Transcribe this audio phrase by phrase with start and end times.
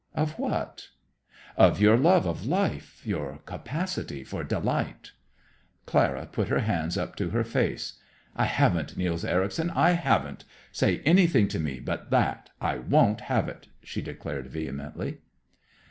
[0.15, 0.87] "Of what?"
[1.57, 5.11] "Of your love of life, your capacity for delight."
[5.85, 7.99] Clara put her hands up to her face.
[8.35, 10.43] "I haven't, Nils Ericson, I haven't!
[10.71, 12.49] Say anything to me but that.
[12.59, 15.19] I won't have it!" she declared vehemently.